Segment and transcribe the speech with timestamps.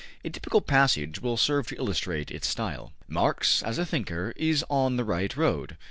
[0.25, 2.91] A typical passage will serve to illustrate its style.
[3.07, 5.77] ``Marx, as a thinker, is on the right road.